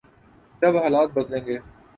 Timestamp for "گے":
1.45-1.57